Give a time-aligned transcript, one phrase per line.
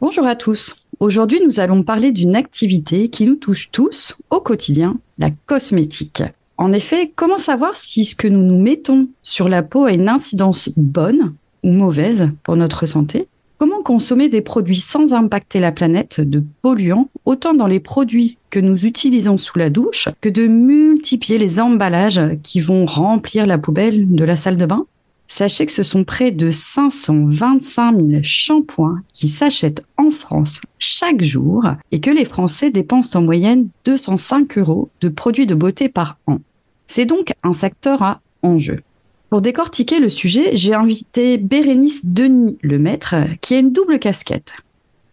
[0.00, 0.86] Bonjour à tous.
[1.00, 6.22] Aujourd'hui, nous allons parler d'une activité qui nous touche tous au quotidien, la cosmétique.
[6.56, 10.08] En effet, comment savoir si ce que nous nous mettons sur la peau a une
[10.08, 11.34] incidence bonne
[11.64, 13.26] ou mauvaise pour notre santé?
[13.56, 18.60] Comment consommer des produits sans impacter la planète de polluants, autant dans les produits que
[18.60, 24.14] nous utilisons sous la douche que de multiplier les emballages qui vont remplir la poubelle
[24.14, 24.86] de la salle de bain?
[25.30, 31.64] Sachez que ce sont près de 525 000 shampoings qui s'achètent en France chaque jour
[31.92, 36.40] et que les Français dépensent en moyenne 205 euros de produits de beauté par an.
[36.86, 38.80] C'est donc un secteur à enjeu.
[39.28, 44.54] Pour décortiquer le sujet, j'ai invité Bérénice Denis Lemaître, qui a une double casquette,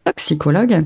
[0.06, 0.86] toxicologue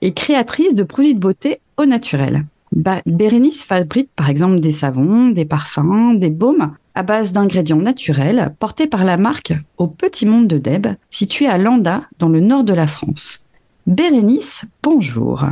[0.00, 2.46] et créatrice de produits de beauté au naturel.
[2.72, 8.54] Bah, Bérénice fabrique par exemple des savons, des parfums, des baumes à base d'ingrédients naturels
[8.58, 12.64] portés par la marque Au Petit Monde de Deb, située à Landa, dans le nord
[12.64, 13.44] de la France.
[13.86, 15.44] Bérénice, bonjour.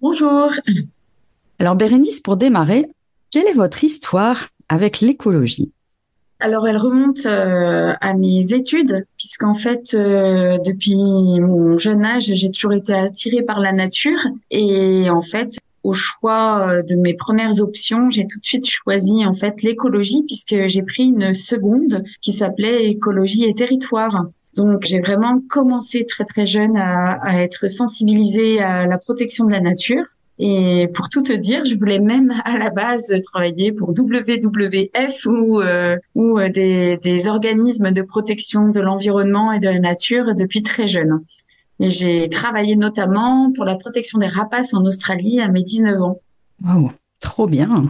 [0.00, 0.50] Bonjour.
[1.58, 2.86] Alors Bérénice, pour démarrer,
[3.30, 5.72] quelle est votre histoire avec l'écologie?
[6.44, 10.96] Alors, elle remonte euh, à mes études, puisqu'en fait, euh, depuis
[11.38, 14.18] mon jeune âge, j'ai toujours été attirée par la nature.
[14.50, 19.26] Et en fait, au choix euh, de mes premières options, j'ai tout de suite choisi
[19.26, 24.26] en fait l'écologie puisque j'ai pris une seconde qui s'appelait écologie et territoire.
[24.56, 29.60] Donc j'ai vraiment commencé très très jeune à, être sensibilisée à la protection de la
[29.60, 30.04] nature.
[30.38, 35.60] Et pour tout te dire, je voulais même à la base travailler pour WWF ou,
[35.60, 40.62] euh, ou euh, des, des organismes de protection de l'environnement et de la nature depuis
[40.62, 41.22] très jeune.
[41.80, 46.20] Et j'ai travaillé notamment pour la protection des rapaces en Australie à mes 19 ans.
[46.64, 47.84] Wow, trop bien.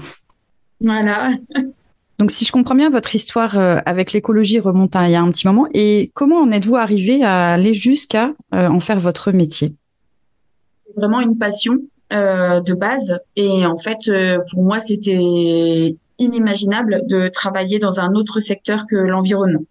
[0.80, 1.32] Voilà.
[2.18, 5.22] Donc, si je comprends bien, votre histoire euh, avec l'écologie remonte à il y a
[5.22, 5.66] un petit moment.
[5.74, 9.74] Et comment en êtes-vous arrivé à aller jusqu'à euh, en faire votre métier?
[10.86, 11.78] C'est vraiment une passion
[12.12, 13.18] euh, de base.
[13.34, 14.10] Et en fait,
[14.52, 19.64] pour moi, c'était inimaginable de travailler dans un autre secteur que l'environnement.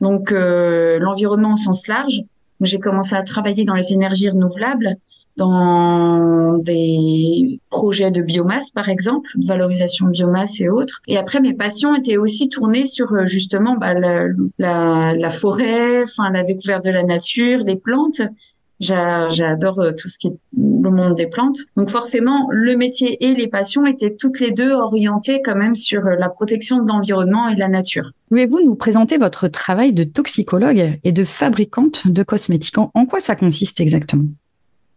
[0.00, 2.22] Donc, euh, l'environnement au sens large,
[2.66, 4.96] j'ai commencé à travailler dans les énergies renouvelables,
[5.36, 11.00] dans des projets de biomasse, par exemple, de valorisation de biomasse et autres.
[11.06, 16.30] Et après, mes passions étaient aussi tournées sur euh, justement bah, la, la, forêt, enfin
[16.32, 18.20] la découverte de la nature, les plantes.
[18.80, 21.58] J'adore euh, tout ce qui est le monde des plantes.
[21.76, 26.06] Donc forcément, le métier et les passions étaient toutes les deux orientées quand même sur
[26.06, 28.12] euh, la protection de l'environnement et de la nature.
[28.28, 32.78] Pouvez-vous nous présenter votre travail de toxicologue et de fabricante de cosmétiques?
[32.78, 34.28] En quoi ça consiste exactement?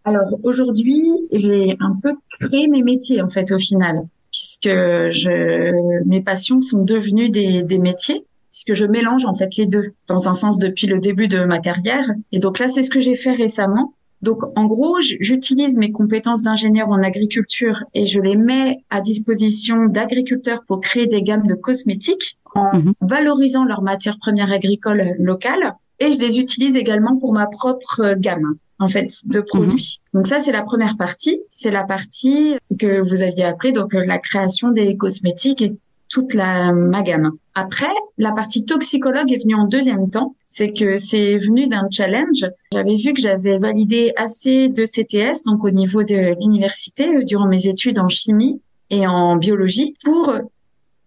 [0.04, 6.22] Alors aujourd'hui, j'ai un peu créé mes métiers en fait au final, puisque je, mes
[6.22, 10.34] passions sont devenues des, des métiers puisque je mélange en fait les deux dans un
[10.34, 12.06] sens depuis le début de ma carrière.
[12.32, 13.94] Et donc là, c'est ce que j'ai fait récemment.
[14.22, 19.86] Donc en gros, j'utilise mes compétences d'ingénieur en agriculture et je les mets à disposition
[19.88, 22.94] d'agriculteurs pour créer des gammes de cosmétiques en mmh.
[23.02, 28.58] valorisant leurs matières premières agricoles locales et je les utilise également pour ma propre gamme
[28.78, 30.00] en fait de produits.
[30.14, 30.18] Mmh.
[30.18, 34.20] Donc ça c'est la première partie, c'est la partie que vous aviez appelée donc la
[34.20, 35.64] création des cosmétiques
[36.12, 37.32] toute la ma gamme.
[37.56, 40.34] Après, la partie toxicologue est venue en deuxième temps.
[40.46, 42.46] C'est que c'est venu d'un challenge.
[42.74, 47.48] J'avais vu que j'avais validé assez de CTS, donc au niveau de l'université, euh, durant
[47.48, 50.34] mes études en chimie et en biologie, pour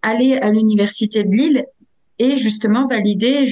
[0.01, 1.65] aller à l'université de Lille
[2.17, 3.45] et justement valider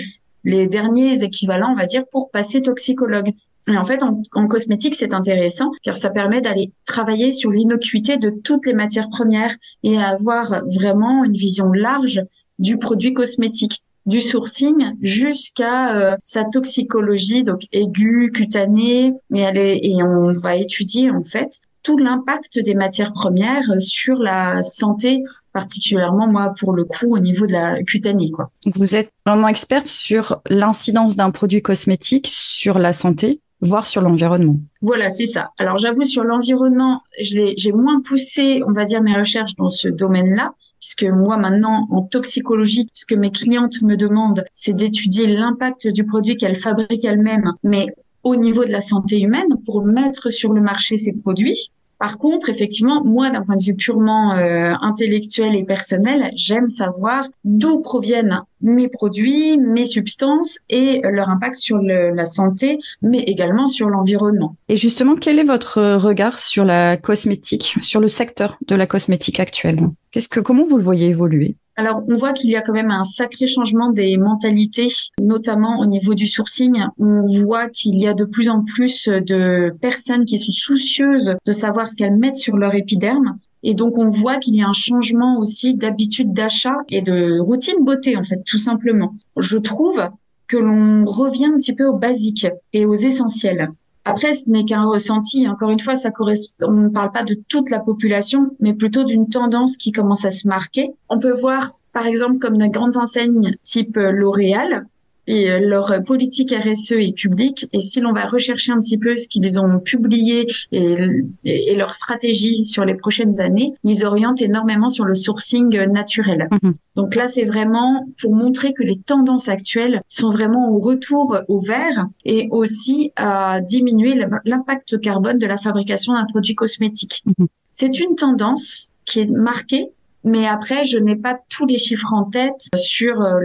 [0.43, 3.31] les derniers équivalents, on va dire, pour passer toxicologue.
[3.67, 8.29] Et en fait, en, cosmétique, c'est intéressant car ça permet d'aller travailler sur l'innocuité de
[8.43, 12.21] toutes les matières premières et avoir vraiment une vision large
[12.59, 20.33] du produit cosmétique du sourcing jusqu'à euh, sa toxicologie donc aiguë, cutanée, est, et on
[20.33, 25.21] va étudier en fait tout l'impact des matières premières sur la santé,
[25.51, 28.31] particulièrement moi pour le coup au niveau de la cutanée.
[28.31, 28.51] Quoi.
[28.75, 34.57] Vous êtes vraiment experte sur l'incidence d'un produit cosmétique sur la santé voire sur l'environnement.
[34.81, 35.51] Voilà, c'est ça.
[35.57, 40.51] Alors j'avoue, sur l'environnement, j'ai moins poussé, on va dire, mes recherches dans ce domaine-là,
[40.79, 46.05] puisque moi maintenant, en toxicologie, ce que mes clientes me demandent, c'est d'étudier l'impact du
[46.05, 47.87] produit qu'elles fabriquent elles-mêmes, mais
[48.23, 51.71] au niveau de la santé humaine, pour mettre sur le marché ces produits.
[52.03, 57.29] Par contre, effectivement, moi, d'un point de vue purement euh, intellectuel et personnel, j'aime savoir
[57.45, 63.87] d'où proviennent mes produits, mes substances et leur impact sur la santé, mais également sur
[63.87, 64.57] l'environnement.
[64.67, 69.39] Et justement, quel est votre regard sur la cosmétique, sur le secteur de la cosmétique
[69.39, 69.95] actuellement?
[70.43, 71.55] Comment vous le voyez évoluer?
[71.75, 74.89] Alors, on voit qu'il y a quand même un sacré changement des mentalités,
[75.19, 76.83] notamment au niveau du sourcing.
[76.99, 81.51] On voit qu'il y a de plus en plus de personnes qui sont soucieuses de
[81.51, 83.39] savoir ce qu'elles mettent sur leur épiderme.
[83.63, 87.83] Et donc, on voit qu'il y a un changement aussi d'habitude d'achat et de routine
[87.83, 89.15] beauté, en fait, tout simplement.
[89.39, 90.09] Je trouve
[90.47, 93.71] que l'on revient un petit peu aux basiques et aux essentiels.
[94.05, 95.47] Après, ce n'est qu'un ressenti.
[95.47, 96.67] Encore une fois, ça correspond.
[96.67, 100.31] On ne parle pas de toute la population, mais plutôt d'une tendance qui commence à
[100.31, 100.91] se marquer.
[101.09, 104.87] On peut voir, par exemple, comme des grandes enseignes type L'Oréal,
[105.27, 107.67] et euh, leur politique RSE est publique.
[107.73, 110.97] Et si l'on va rechercher un petit peu ce qu'ils ont publié et,
[111.43, 116.47] et, leur stratégie sur les prochaines années, ils orientent énormément sur le sourcing naturel.
[116.51, 116.73] Mhm.
[116.95, 121.61] Donc là, c'est vraiment pour montrer que les tendances actuelles sont vraiment au retour au
[121.61, 124.15] vert et aussi à diminuer
[124.45, 127.23] l'impact carbone de la fabrication d'un produit cosmétique.
[127.25, 127.47] Mhm.
[127.69, 129.89] C'est une tendance qui est marquée
[130.23, 133.39] mais après, je n'ai pas tous les chiffres en tête sur euh,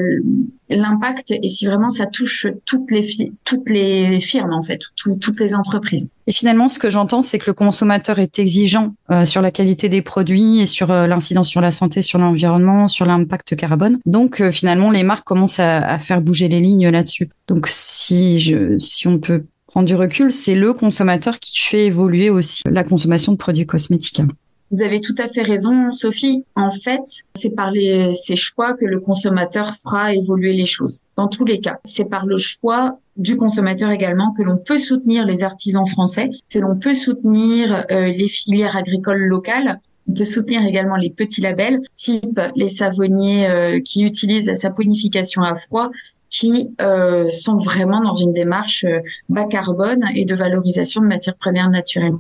[0.71, 5.55] l'impact et si vraiment ça touche toutes les toutes les firmes en fait, toutes les
[5.55, 6.11] entreprises.
[6.27, 9.89] Et finalement, ce que j'entends, c'est que le consommateur est exigeant euh, sur la qualité
[9.89, 13.99] des produits et sur euh, l'incidence sur la santé, sur l'environnement, sur l'impact carbone.
[14.07, 17.29] Donc finalement, les marques commencent à, à faire bouger les lignes là-dessus.
[17.49, 22.31] Donc si je si on peut prendre du recul, c'est le consommateur qui fait évoluer
[22.31, 24.23] aussi la consommation de produits cosmétiques.
[24.71, 26.45] Vous avez tout à fait raison, Sophie.
[26.55, 31.01] En fait, c'est par les, ces choix que le consommateur fera évoluer les choses.
[31.17, 35.25] Dans tous les cas, c'est par le choix du consommateur également que l'on peut soutenir
[35.25, 39.81] les artisans français, que l'on peut soutenir euh, les filières agricoles locales.
[40.07, 45.43] On peut soutenir également les petits labels, type les savonniers euh, qui utilisent la saponification
[45.43, 45.91] à froid,
[46.29, 48.85] qui euh, sont vraiment dans une démarche
[49.31, 52.17] bas carbone et de valorisation de matières premières naturelles.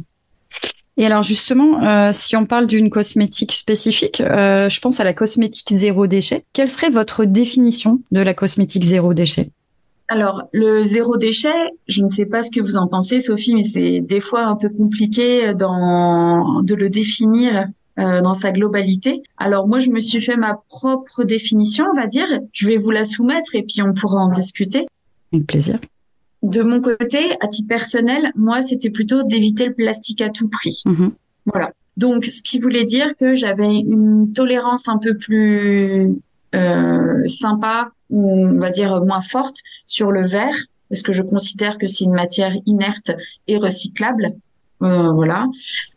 [0.98, 5.12] Et alors justement, euh, si on parle d'une cosmétique spécifique, euh, je pense à la
[5.12, 6.44] cosmétique zéro déchet.
[6.52, 9.48] Quelle serait votre définition de la cosmétique zéro déchet?
[10.08, 11.54] Alors, le zéro déchet,
[11.86, 14.56] je ne sais pas ce que vous en pensez, Sophie, mais c'est des fois un
[14.56, 17.66] peu compliqué dans, de le définir
[17.98, 19.22] euh, dans sa globalité.
[19.36, 22.26] Alors, moi, je me suis fait ma propre définition, on va dire.
[22.52, 24.86] Je vais vous la soumettre et puis on pourra en discuter.
[25.32, 25.78] Avec plaisir.
[26.42, 30.82] De mon côté, à titre personnel, moi, c'était plutôt d'éviter le plastique à tout prix.
[30.86, 31.12] Mhm.
[31.46, 31.72] Voilà.
[31.96, 36.14] Donc, ce qui voulait dire que j'avais une tolérance un peu plus
[36.54, 39.56] euh, sympa ou on va dire moins forte
[39.86, 40.56] sur le verre,
[40.88, 43.10] parce que je considère que c'est une matière inerte
[43.48, 44.32] et recyclable.
[44.82, 45.46] Euh, voilà.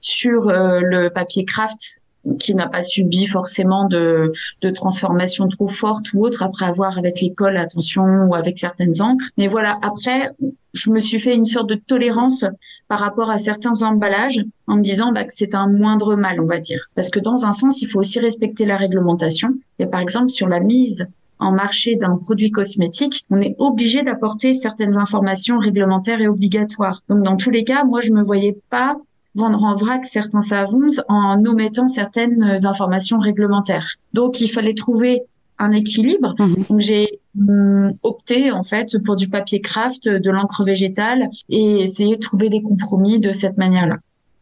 [0.02, 2.01] Sur euh, le papier craft,
[2.40, 4.32] qui n'a pas subi forcément de,
[4.62, 9.26] de transformation trop forte ou autre après avoir avec l'école attention ou avec certaines encres.
[9.38, 10.32] Mais voilà, après,
[10.74, 12.46] je me suis fait une sorte de tolérance
[12.88, 16.46] par rapport à certains emballages en me disant bah, que c'est un moindre mal, on
[16.46, 16.90] va dire.
[16.96, 19.50] Parce que dans un sens, il faut aussi respecter la réglementation.
[19.80, 21.08] Et par exemple, sur la mise
[21.40, 27.02] en marché d'un produit cosmétique, on est obligé d'apporter certaines informations réglementaires et obligatoires.
[27.10, 28.98] Donc dans tous les cas, moi je me voyais pas
[29.36, 33.96] vendre en vrac certains savons en omettant certaines informations réglementaires.
[34.14, 35.24] Donc il fallait trouver
[35.58, 36.36] un équilibre.
[36.40, 36.66] Mhm.
[36.70, 42.16] Donc j'ai hum, opté en fait pour du papier craft, de l'encre végétale et essayer
[42.16, 43.98] de trouver des compromis de cette manière-là.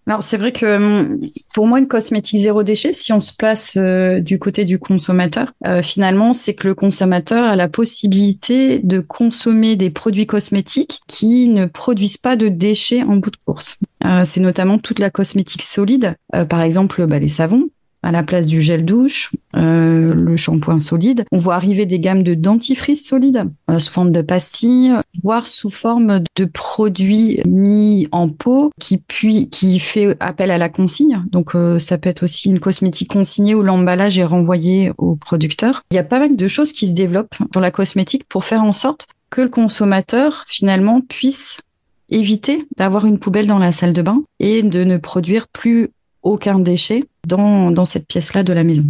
[0.09, 1.19] Alors c'est vrai que hum,
[1.53, 5.53] pour moi une cosmétique zéro déchet, si on se place euh, du côté du consommateur,
[5.67, 11.47] euh, finalement c'est que le consommateur a la possibilité de consommer des produits cosmétiques qui
[11.47, 13.77] ne produisent pas de déchets en bout de course.
[14.03, 16.15] Euh, c'est notamment toute la cosmétique solide,
[16.49, 17.69] par exemple bah, les savons,
[18.03, 21.25] à la place du gel douche, euh, le shampoing solide.
[21.31, 25.69] On voit arriver des gammes de dentifrice solides euh, sous forme de pastilles, voire sous
[25.69, 31.23] forme de produits mis en pot qui puis qui fait appel à la consigne.
[31.31, 35.83] Donc euh, ça peut être aussi une cosmétique consignée où l'emballage est renvoyé au producteur.
[35.91, 38.63] Il y a pas mal de choses qui se développent dans la cosmétique pour faire
[38.63, 41.61] en sorte que le consommateur finalement puisse
[42.09, 45.89] éviter d'avoir une poubelle dans la salle de bain et de ne produire plus
[46.23, 48.85] aucun déchet dans, dans cette pièce-là de la maison.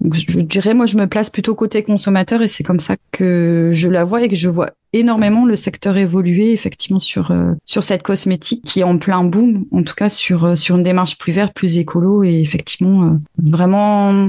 [0.00, 3.70] Donc, je dirais, moi, je me place plutôt côté consommateur et c'est comme ça que
[3.72, 7.82] je la vois et que je vois énormément le secteur évoluer effectivement sur euh, sur
[7.82, 11.16] cette cosmétique qui est en plein boom, en tout cas sur euh, sur une démarche
[11.16, 14.28] plus verte, plus écolo et effectivement euh, vraiment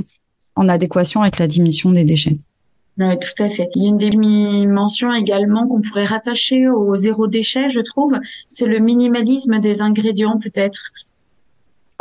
[0.56, 2.38] en adéquation avec la diminution des déchets.
[2.98, 3.70] Oui, tout à fait.
[3.76, 8.14] Il y a une dimension également qu'on pourrait rattacher au zéro déchet, je trouve,
[8.48, 10.94] c'est le minimalisme des ingrédients peut-être.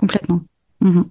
[0.04, 0.40] Complètement.
[0.80, 1.02] Mmh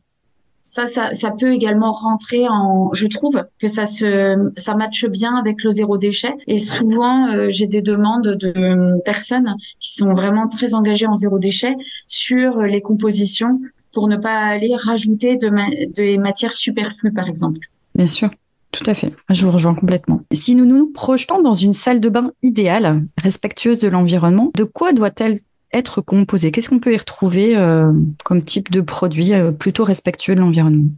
[0.66, 2.92] ça, ça, ça peut également rentrer en.
[2.94, 6.34] Je trouve que ça se, ça matche bien avec le zéro déchet.
[6.48, 11.38] Et souvent, euh, j'ai des demandes de personnes qui sont vraiment très engagées en zéro
[11.38, 11.76] déchet
[12.08, 13.60] sur les compositions
[13.92, 15.52] pour ne pas aller rajouter de
[15.94, 17.60] des matières superflues, par exemple.
[17.94, 18.30] Bien sûr.
[18.72, 20.22] Tout à fait, je vous rejoins complètement.
[20.34, 24.94] Si nous nous projetons dans une salle de bain idéale, respectueuse de l'environnement, de quoi
[24.94, 25.40] doit-elle
[25.74, 27.92] être composé Qu'est-ce qu'on peut y retrouver euh,
[28.24, 30.90] comme type de produit euh, plutôt respectueux de l'environnement?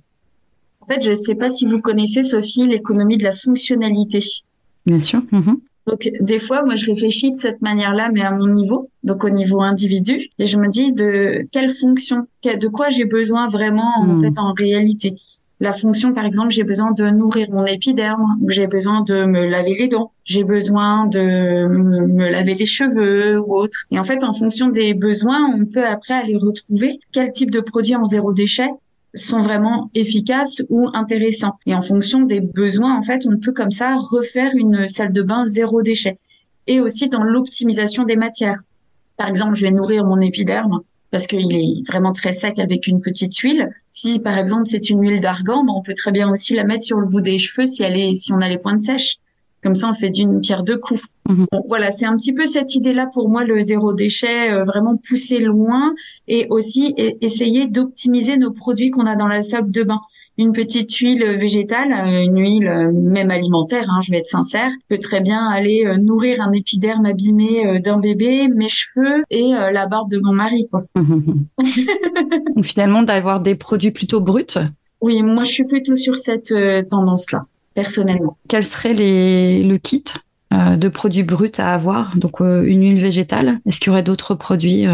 [0.82, 4.20] En fait, je ne sais pas si vous connaissez, Sophie, l'économie de la fonctionnalité.
[4.86, 5.22] Bien sûr.
[5.32, 5.58] Mhm.
[5.88, 9.29] Donc des fois, moi, je réfléchis de cette manière-là, mais à mon niveau, donc au
[9.29, 14.05] niveau individu, et je me dis de quelle fonction, de quoi j'ai besoin vraiment en
[14.05, 14.22] mhm.
[14.22, 15.15] fait en réalité
[15.62, 19.75] la fonction, par exemple, j'ai besoin de nourrir mon épiderme, j'ai besoin de me laver
[19.75, 23.85] les dents, j'ai besoin de me laver les cheveux ou autre.
[23.91, 27.62] Et en fait, en fonction des besoins, on peut après aller retrouver quel type de
[27.62, 28.69] produits en zéro déchet
[29.13, 31.57] sont vraiment efficaces ou intéressants.
[31.65, 35.21] Et en fonction des besoins, en fait, on peut comme ça refaire une salle de
[35.21, 36.19] bain zéro déchet.
[36.67, 38.59] Et aussi dans l'optimisation des matières.
[39.15, 40.81] Par exemple, je vais nourrir mon épiderme
[41.12, 43.69] parce qu'il est vraiment très sec avec une petite huile.
[43.85, 46.83] Si par exemple c'est une huile d'argan, ben, on peut très bien aussi la mettre
[46.83, 49.17] sur le bout des cheveux si elle est, si on a les pointes sèches.
[49.63, 51.07] Comme ça, on fait d'une pierre deux coups.
[51.27, 51.47] Mhm.
[51.67, 55.39] voilà, c'est un petit peu cette idée-là pour moi, le zéro déchet, euh, vraiment pousser
[55.39, 55.95] loin
[56.27, 60.01] et aussi essayer d'optimiser nos produits qu'on a dans la salle de bain
[60.38, 64.70] une petite huile végétale, euh, une huile euh, même alimentaire, hein, je vais être sincère,
[64.89, 69.88] peut très bien aller euh, nourrir un épiderme abîmé d'un bébé, mes cheveux et la
[69.88, 70.68] barbe de mon mari.
[70.70, 70.84] Quoi.
[70.96, 74.46] Donc finalement, d'avoir des produits plutôt bruts.
[75.01, 76.54] Oui, moi je suis plutôt sur cette
[76.89, 78.38] tendance-là, personnellement.
[78.48, 80.04] Quel serait les, le kit
[80.51, 82.15] de produits bruts à avoir?
[82.18, 83.60] Donc une huile végétale.
[83.65, 84.86] Est-ce qu'il y aurait d'autres produits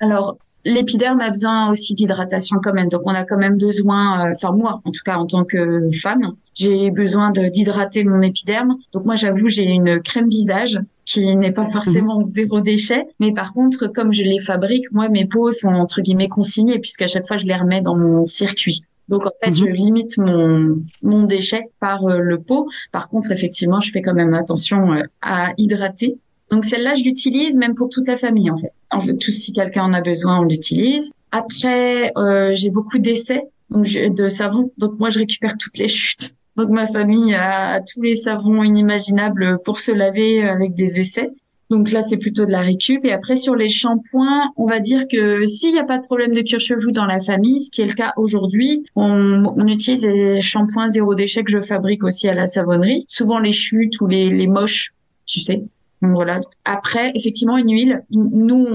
[0.00, 2.88] Alors l'épiderme a besoin aussi d'hydratation quand même.
[2.88, 5.88] Donc on a quand même besoin, euh, enfin moi en tout cas en tant que
[6.02, 8.76] femme, j'ai besoin d'hydrater mon épiderme.
[8.92, 12.26] Donc moi j'avoue j'ai une crème visage qui n'est pas forcément mhm.
[12.26, 16.28] zéro déchet, mais par contre comme je les fabrique, moi mes peaux sont entre guillemets
[16.28, 18.82] consignées puisqu'à chaque fois je les remets dans mon circuit.
[19.08, 19.72] Donc en fait, je mhm.
[19.72, 22.68] limite mon mon déchet par euh, le pot.
[22.92, 26.16] Par contre, effectivement, je fais quand même attention euh, à hydrater
[26.50, 28.72] donc celle-là, je l'utilise même pour toute la famille en fait.
[28.90, 31.12] En fait, tout si quelqu'un en a besoin, on l'utilise.
[31.30, 34.72] Après, euh, j'ai beaucoup d'essais de savon.
[34.78, 36.34] Donc moi, je récupère toutes les chutes.
[36.56, 41.30] Donc ma famille a, tous les savons inimaginables pour se laver avec des essais.
[41.70, 43.04] Donc là, c'est plutôt de la récup.
[43.04, 46.34] Et après, sur les shampoings, on va dire que s'il n'y a pas de problème
[46.34, 50.40] de cuir chevelu dans la famille, ce qui est le cas aujourd'hui, on, utilise des
[50.40, 53.04] shampoings zéro déchet que je fabrique aussi à la savonnerie.
[53.06, 54.92] Souvent les chutes ou les, les moches,
[55.26, 55.62] tu sais,
[56.02, 56.40] voilà.
[56.64, 58.04] Après, effectivement, une huile.
[58.10, 58.66] Nous,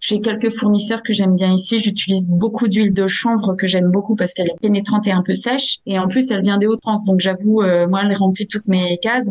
[0.00, 1.78] j'ai quelques fournisseurs que j'aime bien ici.
[1.78, 5.34] J'utilise beaucoup d'huile de chanvre que j'aime beaucoup parce qu'elle est pénétrante et un peu
[5.34, 5.78] sèche.
[5.86, 7.04] Et en plus, elle vient des Hauts-de-France.
[7.04, 9.30] Donc, j'avoue, euh, moi, elle remplit toutes mes cases.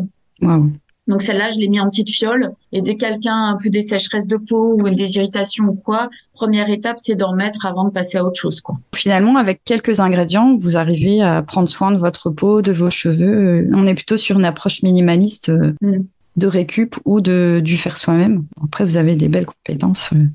[1.08, 2.52] Donc celle-là, je l'ai mis en petite fiole.
[2.70, 6.10] Et dès quelqu'un a un peu des sécheresses de peau ou des irritations ou quoi,
[6.34, 8.60] première étape, c'est d'en mettre avant de passer à autre chose.
[8.60, 8.76] Quoi.
[8.94, 13.66] Finalement, avec quelques ingrédients, vous arrivez à prendre soin de votre peau, de vos cheveux.
[13.72, 15.48] On est plutôt sur une approche minimaliste.
[15.48, 16.04] Euh, mm
[16.38, 18.44] de récup ou de du faire soi-même.
[18.64, 20.10] Après, vous avez des belles compétences.
[20.12, 20.26] Euh.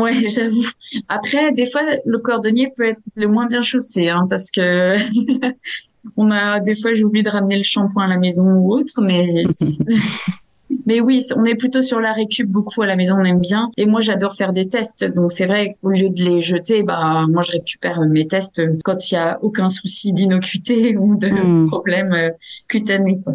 [0.00, 0.64] Ouais, j'avoue.
[1.08, 4.96] Après, des fois, le cordonnier peut être le moins bien chaussé, hein, parce que
[6.16, 9.02] on a des fois j'ai oublié de ramener le shampoing à la maison ou autre,
[9.02, 9.26] mais
[10.86, 13.70] mais oui, on est plutôt sur la récup beaucoup à la maison, on aime bien.
[13.76, 17.24] Et moi, j'adore faire des tests, donc c'est vrai qu'au lieu de les jeter, bah
[17.28, 21.68] moi je récupère mes tests quand il y a aucun souci d'innocuité ou de hmm.
[21.68, 22.30] problème euh,
[22.68, 23.20] cutané.
[23.22, 23.34] Quoi.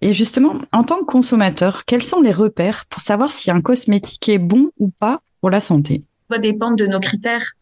[0.00, 4.28] Et justement, en tant que consommateur, quels sont les repères pour savoir si un cosmétique
[4.28, 6.04] est bon ou pas pour la santé?
[6.30, 7.52] Ça va dépendre de nos critères.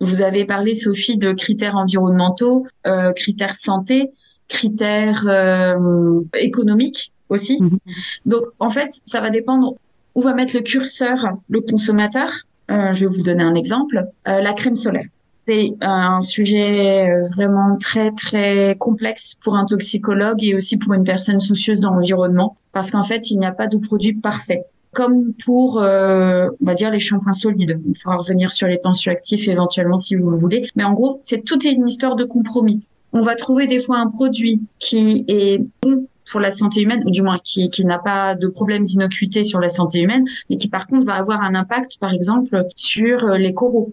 [0.00, 4.10] Vous avez parlé, Sophie, de critères environnementaux, euh, critères santé,
[4.48, 7.60] critères euh, économiques aussi.
[7.60, 7.78] Mhm.
[8.24, 9.74] Donc, en fait, ça va dépendre
[10.14, 12.30] où va mettre le curseur le consommateur.
[12.70, 14.04] Euh, je vais vous donner un exemple.
[14.24, 15.06] La crème solaire
[15.50, 21.02] c'est un sujet euh, vraiment très très complexe pour un toxicologue et aussi pour une
[21.02, 24.64] personne soucieuse de l'environnement parce qu'en fait il n'y a pas de produit parfait.
[24.92, 27.80] comme pour, euh, on va dire, les shampoings solides.
[27.88, 30.68] Il faudra revenir sur les tensioactifs éventuellement si vous le voulez.
[30.74, 32.80] Mais en gros, c'est toute une histoire de compromis.
[33.12, 37.10] On va trouver des fois un produit qui est bon pour la santé humaine, ou
[37.10, 40.68] du moins qui, qui n'a pas de problème d'innocuité sur la santé humaine, mais qui
[40.68, 43.92] par contre va avoir un impact, par exemple, sur les coraux.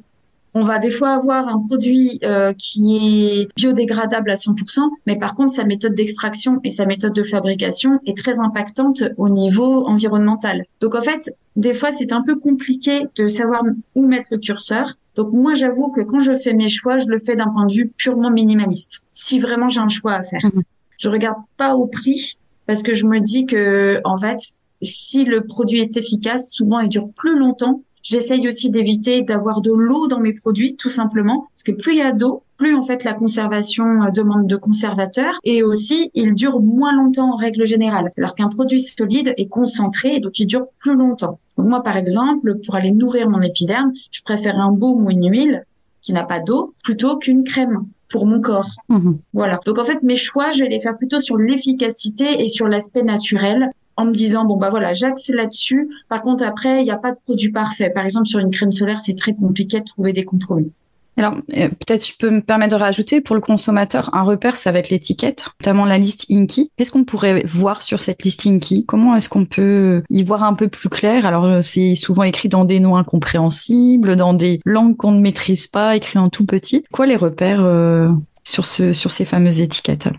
[0.54, 2.98] On va des fois avoir un produit euh, qui
[3.42, 8.00] est biodégradable à 100%, mais par contre sa méthode d'extraction et sa méthode de fabrication
[8.06, 10.64] est très impactante au niveau environnemental.
[10.80, 13.64] Donc en fait, des fois c'est un peu compliqué de savoir
[13.96, 14.98] où mettre le curseur.
[15.16, 17.74] Donc moi j'avoue que quand je fais mes choix, je le fais d'un point de
[17.74, 19.04] vue purement minimaliste.
[19.12, 20.62] Si vraiment j'ai un choix à faire, mmh.
[21.00, 24.40] je regarde pas au prix parce que je me dis que en fait
[24.82, 29.74] si le produit est efficace, souvent il dure plus longtemps J'essaye aussi d'éviter d'avoir de
[29.74, 32.82] l'eau dans mes produits, tout simplement, parce que plus il y a d'eau, plus en
[32.82, 37.66] fait la conservation euh, demande de conservateur et aussi il dure moins longtemps en règle
[37.66, 38.14] générale.
[38.18, 41.40] Alors qu'un produit solide est concentré donc il dure plus longtemps.
[41.58, 45.30] Donc moi par exemple, pour aller nourrir mon épiderme, je préfère un baume ou une
[45.30, 45.66] huile
[46.02, 48.70] qui n'a pas d'eau plutôt qu'une crème pour mon corps.
[48.88, 49.16] Mmh.
[49.34, 49.60] Voilà.
[49.66, 53.04] Donc en fait mes choix, je vais les faire plutôt sur l'efficacité et sur l'aspect
[53.04, 55.90] naturel en me disant bon bah voilà j'axe là-dessus.
[56.10, 57.90] Par contre après il n'y a pas de produit parfait.
[57.90, 60.72] Par exemple sur une crème solaire c'est très compliqué de trouver des compromis.
[61.18, 64.72] Alors, euh, peut-être je peux me permettre de rajouter pour le consommateur un repère, ça
[64.72, 66.70] va être l'étiquette, notamment la liste Inky.
[66.78, 68.86] Qu'est-ce qu'on pourrait voir sur cette liste Inky?
[68.86, 71.26] Comment est-ce qu'on peut y voir un peu plus clair?
[71.26, 75.66] Alors, euh, c'est souvent écrit dans des noms incompréhensibles, dans des langues qu'on ne maîtrise
[75.66, 76.84] pas, écrit en tout petit.
[76.94, 78.10] Quoi les repères euh,
[78.44, 80.10] sur, ce, sur ces fameuses étiquettes?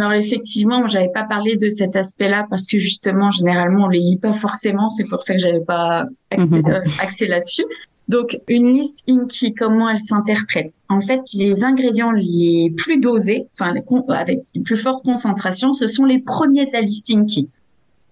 [0.00, 4.18] Alors effectivement, j'avais pas parlé de cet aspect-là parce que justement, généralement, on les lit
[4.18, 4.90] pas forcément.
[4.90, 6.62] C'est pour ça que j'avais pas mhm.
[6.66, 7.64] euh, axé, là-dessus.
[8.08, 13.72] Donc, une liste Inky, comment elle s'interprète En fait, les ingrédients les plus dosés, enfin
[14.08, 17.48] avec une plus forte concentration, ce sont les premiers de la liste Inky.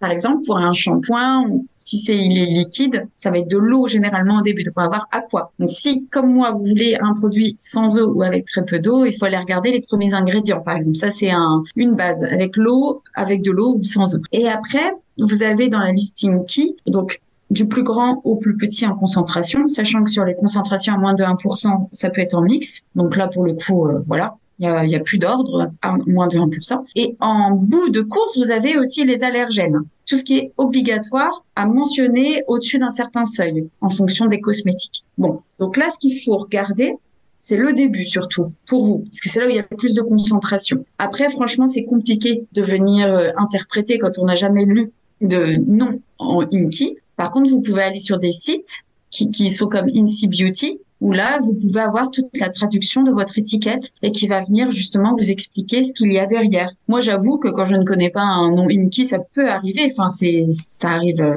[0.01, 3.89] Par exemple, pour un shampoing, si c'est il est liquide, ça va être de l'eau
[3.89, 4.63] généralement au début.
[4.63, 5.53] Donc on va voir à quoi.
[5.59, 9.05] Donc si, comme moi, vous voulez un produit sans eau ou avec très peu d'eau,
[9.05, 10.61] il faut aller regarder les premiers ingrédients.
[10.61, 14.21] Par exemple, ça c'est un, une base avec l'eau, avec de l'eau ou sans eau.
[14.33, 18.87] Et après, vous avez dans la listing key, donc du plus grand au plus petit
[18.87, 22.43] en concentration, sachant que sur les concentrations à moins de 1%, ça peut être en
[22.43, 22.83] mix.
[22.95, 25.71] Donc là, pour le coup, euh, voilà, il y a, y a, plus d'ordre,
[26.07, 26.85] moins de 1%.
[26.97, 29.83] Et en bout de course, vous avez aussi les allergènes.
[30.07, 35.05] Tout ce qui est obligatoire à mentionner au-dessus d'un certain seuil en fonction des cosmétiques.
[35.17, 36.95] Bon, donc là, ce qu'il faut regarder,
[37.41, 39.95] c'est le début surtout pour vous, parce que c'est là où il y a plus
[39.95, 40.85] de concentration.
[40.99, 44.91] Après, franchement, c'est compliqué de venir euh, interpréter quand on n'a jamais lu
[45.21, 46.97] de nom en Inky.
[47.17, 51.13] Par contre, vous pouvez aller sur des sites qui, qui sont comme Incy Beauty où
[51.13, 55.13] là, vous pouvez avoir toute la traduction de votre étiquette et qui va venir justement
[55.15, 56.71] vous expliquer ce qu'il y a derrière.
[56.89, 59.91] Moi, j'avoue que quand je ne connais pas un nom Inky, ça peut arriver.
[59.93, 61.37] Enfin, c'est, ça arrive euh,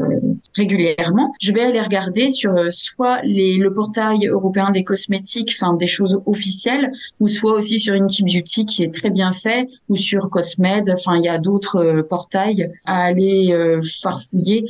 [0.56, 1.32] régulièrement.
[1.40, 5.88] Je vais aller regarder sur euh, soit les, le portail européen des cosmétiques, enfin des
[5.88, 10.30] choses officielles, ou soit aussi sur Inky Beauty qui est très bien fait, ou sur
[10.30, 10.90] Cosmed.
[10.90, 13.56] Enfin, il y a d'autres euh, portails à aller
[14.02, 14.66] farfouiller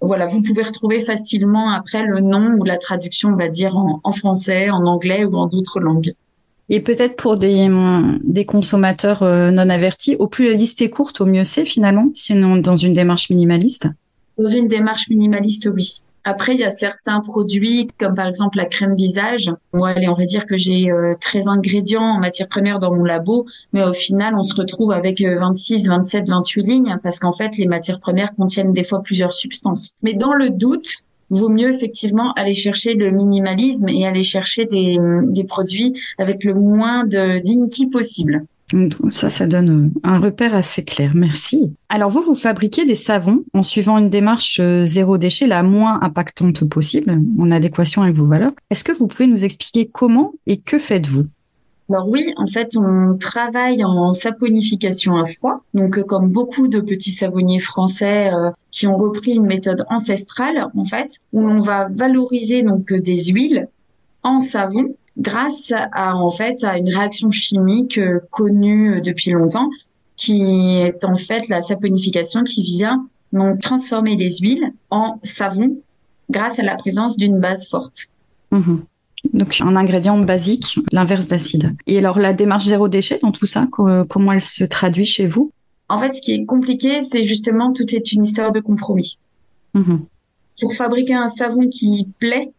[0.00, 4.12] voilà, vous pouvez retrouver facilement après le nom ou la traduction, on va dire, en,
[4.12, 6.14] français, en anglais ou en d'autres langues.
[6.68, 7.68] Et peut-être pour des,
[8.22, 12.10] des consommateurs euh, non avertis, au plus la liste est courte, au mieux c'est finalement,
[12.14, 13.88] sinon dans une démarche minimaliste?
[14.38, 15.98] Dans une démarche minimaliste, oui.
[16.24, 19.50] Après, il y a certains produits, comme par exemple la crème visage.
[19.72, 23.04] Moi, allez, on va dire que j'ai 13 euh, ingrédients en matière première dans mon
[23.04, 27.56] labo, mais au final, on se retrouve avec 26, 27, 28 lignes, parce qu'en fait,
[27.58, 29.94] les matières premières contiennent des fois plusieurs substances.
[30.02, 34.96] Mais dans le doute, vaut mieux effectivement aller chercher le minimalisme et aller chercher des,
[35.24, 38.44] des produits avec le moins de d'inki possible.
[39.10, 41.12] Ça, ça donne euh, un repère assez clair.
[41.14, 41.74] Merci.
[41.88, 46.00] Alors vous, vous fabriquez des savons en suivant une démarche euh, zéro déchet la moins
[46.02, 48.52] impactante possible, en adéquation avec vos valeurs.
[48.70, 51.26] Est-ce que vous pouvez nous expliquer comment et que faites-vous?
[51.90, 55.62] Alors oui, en fait, on travaille en saponification à froid.
[55.74, 58.30] Donc, euh, comme beaucoup de petits savonniers français
[58.70, 63.68] qui ont repris une méthode ancestrale, en fait, où on va valoriser donc des huiles
[64.22, 69.68] en savon grâce à en fait à une réaction chimique euh, connue euh, depuis longtemps
[70.16, 70.42] qui
[70.78, 75.76] est en fait la saponification qui vient donc transformer les huiles en savon
[76.30, 78.08] grâce à la présence d'une base forte.
[78.50, 78.84] Mhm.
[79.32, 81.74] Donc un ingrédient basique, l'inverse d'acide.
[81.86, 85.50] Et alors la démarche zéro déchet dans tout ça, comment elle se traduit chez vous?
[85.88, 89.18] En fait, ce qui est compliqué, c'est justement tout est une histoire de compromis.
[89.74, 90.04] Mhm.
[90.60, 92.52] Pour fabriquer un savon qui plaît,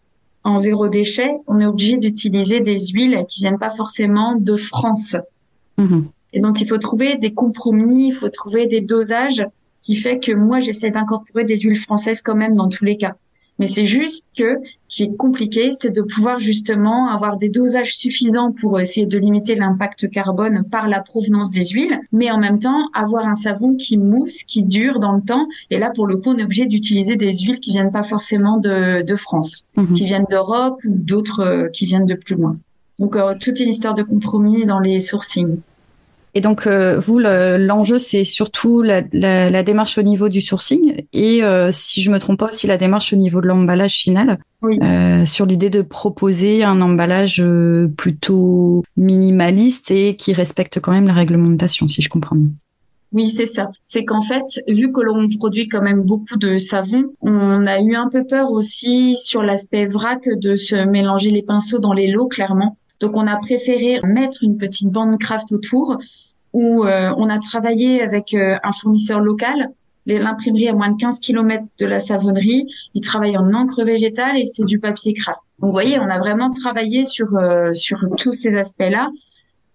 [0.45, 5.17] en zéro déchet, on est obligé d'utiliser des huiles qui viennent pas forcément de France.
[5.77, 6.07] Mhm.
[6.33, 9.45] Et donc, il faut trouver des compromis, il faut trouver des dosages
[9.81, 13.15] qui fait que moi, j'essaie d'incorporer des huiles françaises quand même dans tous les cas.
[13.57, 14.57] Mais c'est juste que
[14.89, 19.17] ce qui est compliqué, c'est de pouvoir justement avoir des dosages suffisants pour essayer de
[19.17, 23.75] limiter l'impact carbone par la provenance des huiles, mais en même temps avoir un savon
[23.75, 25.47] qui mousse, qui dure dans le temps.
[25.71, 28.57] Et là, pour le coup, on est obligé d'utiliser des huiles qui viennent pas forcément
[28.57, 29.93] de, de France, Mhm.
[29.95, 32.57] qui viennent d'Europe ou d'autres euh, qui viennent de plus loin.
[32.99, 35.57] Donc, euh, toute une histoire de compromis dans les sourcings.
[36.37, 40.41] Et donc, euh, vous, le- l'enjeu, c'est surtout la, la- la démarche au niveau du
[40.41, 43.93] sourcing et, euh, si je me trompe pas, aussi la démarche au niveau de l'emballage
[43.95, 44.77] final, Oui.
[44.83, 47.41] euh, sur l'idée de proposer un emballage
[47.95, 52.49] plutôt minimaliste et qui respecte quand même la réglementation, si je comprends bien.
[53.13, 53.69] Oui, c'est ça.
[53.79, 57.95] C'est qu'en fait, vu que l'on produit quand même beaucoup de savon, on a eu
[57.95, 62.27] un peu peur aussi sur l'aspect vrac de se mélanger les pinceaux dans les lots,
[62.27, 62.77] clairement.
[62.99, 65.97] Donc, on a préféré mettre une petite bande craft autour
[66.55, 69.71] où euh, on a travaillé avec euh, un fournisseur local.
[70.05, 72.65] L'imprimerie à moins de 15 km de la savonnerie.
[72.93, 75.41] Il travaille en encre végétale et c'est du papier craft.
[75.59, 79.09] Donc, vous voyez, on a vraiment travaillé sur, euh, sur tous ces aspects-là.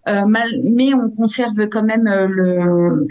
[0.07, 2.09] Mais on conserve quand même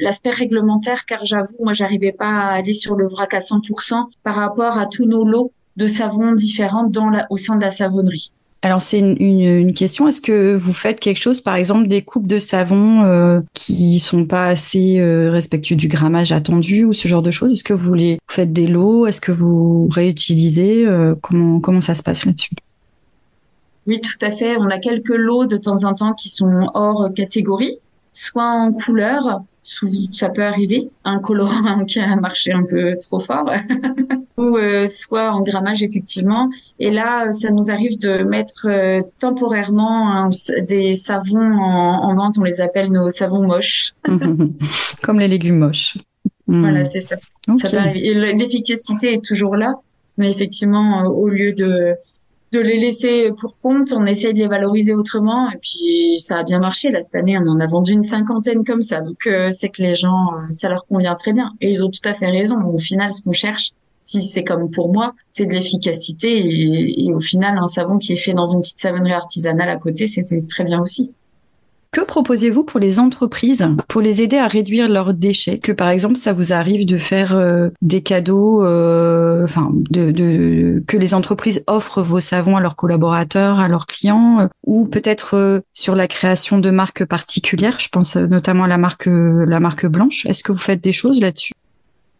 [0.00, 4.35] l'aspect réglementaire car j'avoue moi j'arrivais pas à aller sur le vrac à 100% par
[4.35, 6.90] rapport à tous nos lots de savons différents
[7.30, 8.33] au sein de la savonnerie.
[8.62, 10.07] Alors c'est une, question.
[10.07, 14.27] Est-ce que vous faites quelque chose, par exemple des coupes de savon euh, qui sont
[14.27, 17.55] pas assez euh, respectueux du grammage attendu ou ce genre de choses?
[17.55, 17.96] Est-ce que vous
[18.29, 19.07] faites des lots?
[19.07, 20.87] Est-ce que vous réutilisez?
[20.87, 22.51] Euh, Comment comment ça se passe là-dessus?
[23.87, 24.57] Oui, tout à fait.
[24.59, 27.79] On a quelques lots de temps en temps qui sont hors catégorie,
[28.12, 33.51] soit en couleur, ça peut arriver, un colorant qui a marché un peu trop fort,
[34.38, 36.49] ou euh, soit en grammage effectivement.
[36.79, 40.29] Et là, ça nous arrive de mettre euh, temporairement un-
[40.62, 42.37] des savons en, en vente.
[42.38, 43.92] On les appelle nos savons moches.
[45.03, 45.99] Comme les légumes moches.
[46.46, 46.61] Hmm.
[46.62, 47.16] Voilà, c'est ça.
[47.49, 47.59] Ok.
[47.61, 49.75] Ça l'efficacité est toujours là,
[50.18, 51.94] mais effectivement, euh, au lieu de
[52.52, 55.50] de les laisser pour compte, on essaye de les valoriser autrement.
[55.50, 57.38] Et puis ça a bien marché là cette année.
[57.38, 59.00] On en a vendu une cinquantaine comme ça.
[59.00, 61.52] Donc euh, c'est que les gens, euh, ça leur convient très bien.
[61.60, 62.56] Et ils ont tout à fait raison.
[62.64, 66.38] Au final, ce qu'on cherche, si c'est comme pour moi, c'est de l'efficacité.
[66.38, 69.76] Et, et au final, un savon qui est fait dans une petite savonnerie artisanale à
[69.76, 71.12] côté, c'est c'est très bien aussi.
[71.92, 75.59] Que proposez-vous pour les entreprises pour les aider à réduire leurs déchets?
[75.59, 80.96] Que par exemple, ça vous arrive de faire euh, des cadeaux, euh, enfin, de, que
[80.96, 85.96] les entreprises offrent vos savons à leurs collaborateurs, à leurs clients, euh, ou peut-être sur
[85.96, 87.81] la création de marques particulières?
[87.81, 90.26] Je pense notamment à la marque la marque blanche.
[90.26, 91.53] Est-ce que vous faites des choses là-dessus?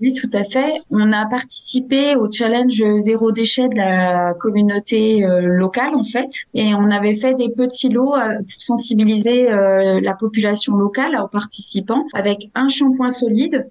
[0.01, 0.81] Oui, tout à fait.
[0.91, 6.31] On a participé au challenge zéro déchet de la communauté euh, locale, en fait.
[6.55, 11.29] Et on avait fait des petits lots euh, pour sensibiliser euh, la population locale aux
[11.29, 13.69] participants avec un shampoing solide,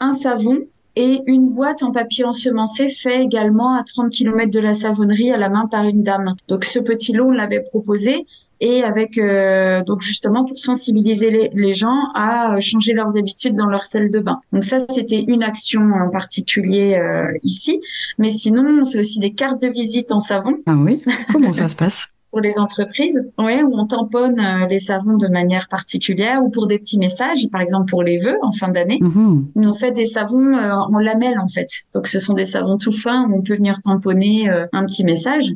[0.00, 0.58] un savon
[0.96, 5.38] et une boîte en papier ensemencé fait également à 30 km de la savonnerie à
[5.38, 6.34] la main par une dame.
[6.46, 8.26] Donc ce petit lot, on l'avait proposé
[8.60, 13.56] et avec euh, donc justement pour sensibiliser les, les gens à euh, changer leurs habitudes
[13.56, 14.38] dans leur salle de bain.
[14.52, 17.80] Donc ça c'était une action en particulier euh, ici,
[18.18, 20.98] mais sinon on fait aussi des cartes de visite en savon Ah oui?
[21.32, 22.06] Comment ça se passe?
[22.30, 26.66] Pour les entreprises, ouais, où on tamponne euh, les savons de manière particulière ou pour
[26.66, 28.98] des petits messages, par exemple pour les vœux en fin d'année.
[29.00, 29.46] Mhm.
[29.54, 31.68] Nous on fait des savons euh, en lamelles en fait.
[31.94, 35.04] Donc ce sont des savons tout fins où on peut venir tamponner euh, un petit
[35.04, 35.52] message.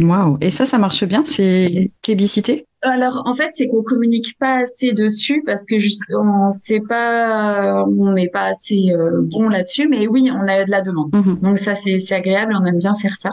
[0.00, 4.58] Waouh Et ça, ça marche bien C'est plébiscité Alors en fait, c'est qu'on communique pas
[4.58, 9.88] assez dessus parce que justement, c'est pas, on n'est pas assez euh, bon là-dessus.
[9.88, 11.12] Mais oui, on a de la demande.
[11.12, 11.38] Mhm.
[11.42, 12.54] Donc ça, c'est agréable.
[12.60, 13.30] On aime bien faire ça.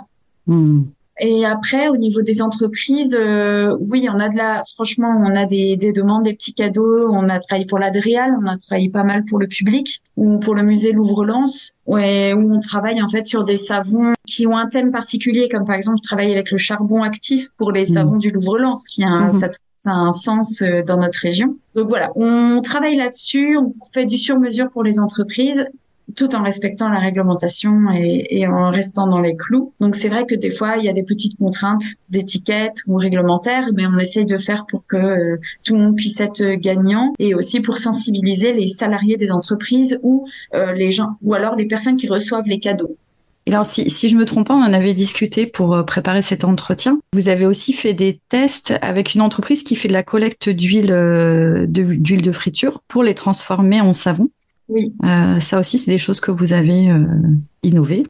[0.47, 0.87] Mhm.
[1.19, 5.45] Et après, au niveau des entreprises, euh, oui, on a de la, franchement, on a
[5.45, 7.09] des, des demandes, des petits cadeaux.
[7.09, 10.55] On a travaillé pour l'Adrial, on a travaillé pas mal pour le public ou pour
[10.55, 14.91] le musée Louvre-Lens, où on travaille en fait sur des savons qui ont un thème
[14.91, 17.93] particulier, comme par exemple, travailler avec le charbon actif pour les Mhm.
[17.93, 19.49] savons du Louvre-Lens, qui a un, ça,
[19.79, 21.55] ça a un sens euh, dans notre région.
[21.75, 25.65] Donc voilà, on travaille là-dessus, on fait du sur-mesure pour les entreprises
[26.15, 29.73] tout en respectant la réglementation et, en restant dans les clous.
[29.79, 33.69] Donc c'est vrai que des fois, il y a des petites contraintes d'étiquette ou réglementaires,
[33.73, 37.33] mais on essaye de faire pour que euh, tout le monde puisse être gagnant et
[37.33, 41.97] aussi pour sensibiliser les salariés des entreprises ou euh, les gens ou alors les personnes
[41.97, 42.95] qui reçoivent les cadeaux.
[43.47, 46.43] Et alors, si, je me trompe pas, on en avait discuté pour euh, préparer cet
[46.43, 46.99] entretien.
[47.13, 51.65] Vous avez aussi fait des tests avec une entreprise qui fait de la collecte d'huile
[51.67, 54.29] d'huile de friture pour les transformer en savon.
[54.67, 54.93] Oui.
[55.03, 57.05] Euh, ça aussi, c'est des choses que vous avez euh,
[57.63, 58.05] innovées.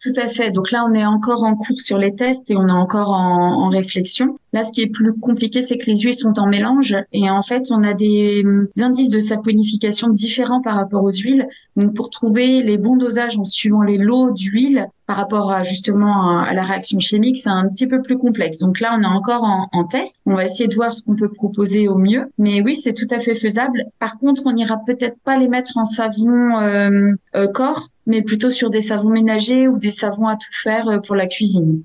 [0.00, 0.52] Tout à fait.
[0.52, 3.64] Donc là, on est encore en cours sur les tests et on est encore en,
[3.64, 4.38] en réflexion.
[4.52, 7.42] Là, ce qui est plus compliqué, c'est que les huiles sont en mélange et en
[7.42, 8.44] fait, on a des
[8.80, 11.48] indices de saponification différents par rapport aux huiles.
[11.78, 16.40] Donc, pour trouver les bons dosages en suivant les lots d'huile par rapport à justement
[16.40, 18.58] à la réaction chimique, c'est un petit peu plus complexe.
[18.58, 20.18] Donc là, on est encore en, test.
[20.26, 22.26] On va essayer de voir ce qu'on peut proposer au mieux.
[22.36, 23.84] Mais oui, c'est tout à fait faisable.
[24.00, 28.50] Par contre, on n'ira peut-être pas les mettre en savon euh, euh, corps, mais plutôt
[28.50, 31.84] sur des savons ménagers ou des savons à tout faire euh, pour la cuisine.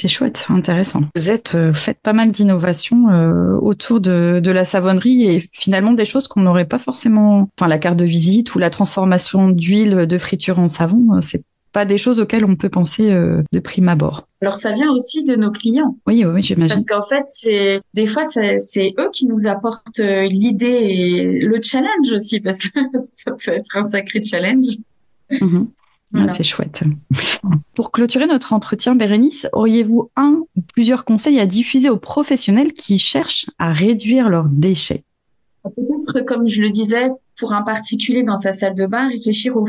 [0.00, 1.02] C'est chouette, intéressant.
[1.14, 5.92] Vous êtes euh, faites pas mal d'innovations euh, autour de, de, la savonnerie et finalement
[5.92, 7.48] des choses qu'on n'aurait pas forcément.
[7.58, 11.44] Enfin, la carte de visite ou la transformation d'huile de friture en savon, euh, c'est
[11.72, 14.28] pas des choses auxquelles on peut penser de prime abord.
[14.42, 15.96] Alors ça vient aussi de nos clients.
[16.06, 16.74] Oui, oui, j'imagine.
[16.74, 22.12] Parce qu'en fait, c'est des fois c'est eux qui nous apportent l'idée et le challenge
[22.12, 22.68] aussi, parce que
[23.14, 24.66] ça peut être un sacré challenge.
[26.14, 26.84] Ah, c'est chouette.
[27.74, 32.98] Pour clôturer notre entretien, Bérénice, auriez-vous un ou plusieurs conseils à diffuser aux professionnels qui
[32.98, 35.04] cherchent à réduire leurs déchets?
[35.64, 39.66] Peut-être, comme je le disais, pour un particulier dans sa salle de bain, réfléchir aux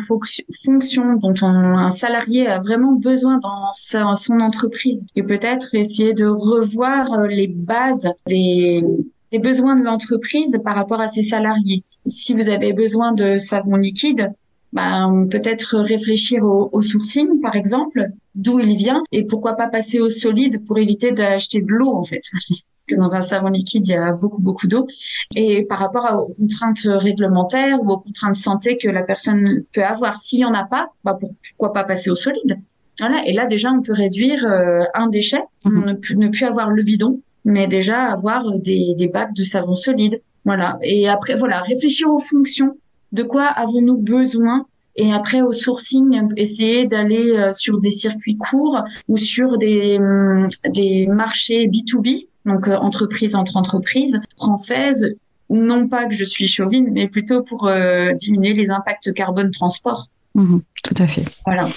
[0.65, 7.13] fonctions dont un salarié a vraiment besoin dans son entreprise et peut-être essayer de revoir
[7.13, 8.83] euh, les bases des,
[9.31, 11.83] des besoins de l'entreprise par rapport à ses salariés.
[12.05, 14.31] Si vous avez besoin de savon liquide,
[14.73, 19.99] ben, peut-être réfléchir au, au, sourcing, par exemple, d'où il vient, et pourquoi pas passer
[19.99, 22.21] au solide pour éviter d'acheter de l'eau, en fait.
[22.31, 24.87] Parce que dans un savon liquide, il y a beaucoup, beaucoup d'eau.
[25.35, 30.19] Et par rapport aux contraintes réglementaires ou aux contraintes santé que la personne peut avoir,
[30.19, 31.17] s'il y en a pas, bah
[31.49, 32.59] pourquoi pas passer au solide?
[32.99, 33.25] Voilà.
[33.27, 35.85] Et là, déjà, on peut réduire euh, un déchet, mhm.
[35.85, 39.75] ne, plus, ne plus avoir le bidon, mais déjà avoir des, des bacs de savon
[39.75, 40.19] solide.
[40.45, 40.77] Voilà.
[40.81, 42.75] Et après, voilà, réfléchir aux fonctions
[43.13, 44.65] de quoi avons-nous besoin?
[44.95, 50.47] Et après au sourcing essayer d'aller euh, sur des circuits courts ou sur des hum,
[50.69, 55.15] des marchés B2B donc euh, entreprise entre entreprises françaises
[55.49, 60.09] non pas que je suis chauvine mais plutôt pour euh, diminuer les impacts carbone transport.
[60.35, 61.23] Mmh tout à fait.
[61.45, 61.69] Voilà.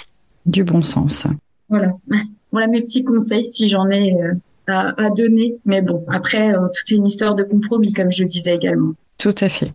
[0.45, 1.27] Du bon sens.
[1.69, 1.93] Voilà.
[2.51, 4.13] Voilà mes petits conseils si j'en ai
[4.67, 5.55] à, à, donner.
[5.65, 8.93] Mais bon après tout est une histoire de compromis comme je le disais également.
[9.17, 9.73] Tout à fait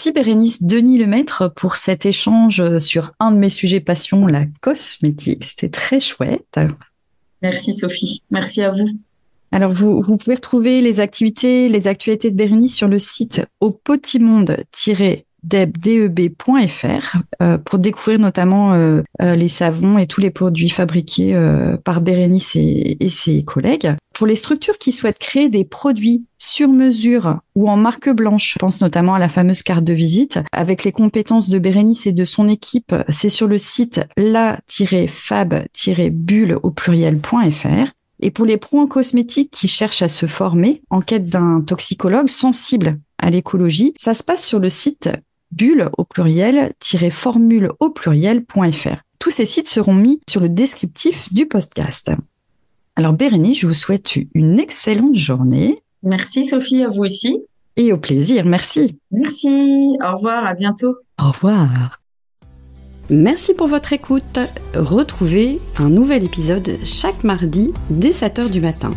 [0.00, 5.44] Merci Bérénice Denis Lemaître pour cet échange sur un de mes sujets passion, la cosmétique.
[5.44, 6.58] C'était très chouette.
[7.42, 8.22] Merci Sophie.
[8.30, 8.88] Merci à vous.
[9.52, 13.72] Alors, vous, vous pouvez retrouver les activités, les actualités de Bérénice sur le site au
[13.72, 14.64] potimonde
[15.42, 21.34] deb.fr euh, pour découvrir notamment euh, euh, les savons et tous les produits fabriqués
[21.84, 23.94] par Bérénice et, ses collègues.
[24.14, 28.58] Pour les structures qui souhaitent créer des produits sur mesure ou en marque blanche, je
[28.58, 32.24] pense notamment à la fameuse carte de visite, avec les compétences de Bérénice et de
[32.24, 34.98] son équipe, c'est sur le site la-fab-bulle
[36.62, 37.90] au pluriel.fr.
[38.22, 42.28] Et pour les pros en cosmétique qui cherchent à se former en quête d'un toxicologue
[42.28, 45.08] sensible à l'écologie, ça se passe sur le site
[45.52, 48.96] bulle au pluriel-formule au pluriel.fr.
[49.18, 52.10] Tous ces sites seront mis sur le descriptif du podcast.
[52.96, 55.82] Alors Bérénice, je vous souhaite une excellente journée.
[56.02, 57.42] Merci Sophie, à vous aussi.
[57.76, 58.98] Et au plaisir, merci.
[59.10, 60.96] Merci, au revoir, à bientôt.
[61.22, 62.00] Au revoir.
[63.08, 64.38] Merci pour votre écoute.
[64.74, 68.90] Retrouvez un nouvel épisode chaque mardi dès 7h du matin.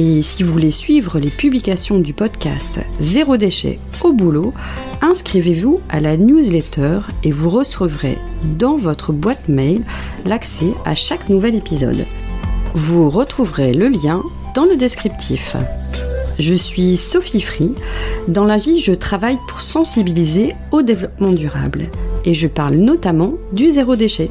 [0.00, 4.54] Et si vous voulez suivre les publications du podcast Zéro déchet au boulot,
[5.02, 9.82] inscrivez-vous à la newsletter et vous recevrez dans votre boîte mail
[10.24, 12.06] l'accès à chaque nouvel épisode.
[12.74, 14.22] Vous retrouverez le lien
[14.54, 15.56] dans le descriptif.
[16.38, 17.72] Je suis Sophie Free.
[18.28, 21.86] Dans la vie, je travaille pour sensibiliser au développement durable
[22.24, 24.30] et je parle notamment du zéro déchet.